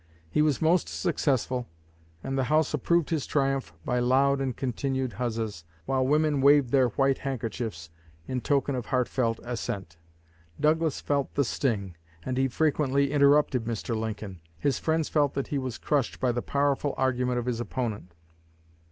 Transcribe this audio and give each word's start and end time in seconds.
He 0.31 0.41
was 0.41 0.63
most 0.63 0.89
successful, 0.89 1.67
and 2.23 2.35
the 2.35 2.45
house 2.45 2.73
approved 2.73 3.11
his 3.11 3.27
triumph 3.27 3.71
by 3.85 3.99
loud 3.99 4.41
and 4.41 4.57
continued 4.57 5.13
huzzas, 5.13 5.63
while 5.85 6.07
women 6.07 6.41
waved 6.41 6.71
their 6.71 6.87
white 6.87 7.19
handkerchiefs 7.19 7.91
in 8.27 8.41
token 8.41 8.73
of 8.73 8.87
heartfelt 8.87 9.39
assent. 9.43 9.97
Douglas 10.59 11.01
felt 11.01 11.35
the 11.35 11.43
sting, 11.45 11.95
and 12.25 12.35
he 12.39 12.47
frequently 12.47 13.11
interrupted 13.11 13.65
Mr. 13.65 13.95
Lincoln; 13.95 14.41
his 14.57 14.79
friends 14.79 15.07
felt 15.07 15.35
that 15.35 15.49
he 15.49 15.59
was 15.59 15.77
crushed 15.77 16.19
by 16.19 16.31
the 16.31 16.41
powerful 16.41 16.95
argument 16.97 17.37
of 17.37 17.45
his 17.45 17.59
opponent. 17.59 18.15